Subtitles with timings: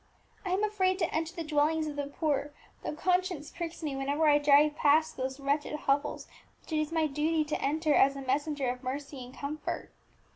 [0.43, 2.51] I am afraid to enter the dwellings of the poor,
[2.81, 6.25] though conscience pricks me whenever I drive past those wretched hovels
[6.63, 9.91] which it is my duty to enter as a messenger of mercy and comfort.